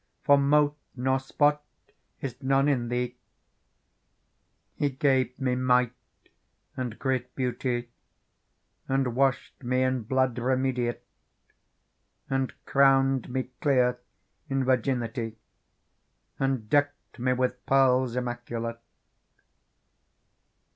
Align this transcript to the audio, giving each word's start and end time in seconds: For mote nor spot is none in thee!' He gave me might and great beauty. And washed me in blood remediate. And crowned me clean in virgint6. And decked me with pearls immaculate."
For 0.23 0.35
mote 0.35 0.75
nor 0.95 1.19
spot 1.19 1.61
is 2.21 2.41
none 2.41 2.67
in 2.67 2.87
thee!' 2.87 3.17
He 4.79 4.89
gave 4.89 5.37
me 5.37 5.53
might 5.55 5.93
and 6.75 6.97
great 6.97 7.35
beauty. 7.35 7.91
And 8.87 9.15
washed 9.15 9.63
me 9.63 9.83
in 9.83 10.01
blood 10.01 10.33
remediate. 10.39 11.01
And 12.31 12.51
crowned 12.65 13.29
me 13.29 13.51
clean 13.61 13.93
in 14.49 14.65
virgint6. 14.65 15.35
And 16.39 16.67
decked 16.67 17.19
me 17.19 17.33
with 17.33 17.63
pearls 17.67 18.15
immaculate." 18.15 18.79